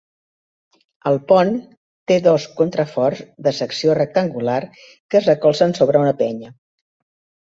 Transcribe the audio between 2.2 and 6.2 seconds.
dos contraforts de secció rectangular que es recolzen sobre una